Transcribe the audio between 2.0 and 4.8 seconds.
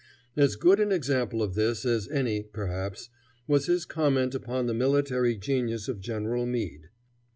any, perhaps, was his comment upon the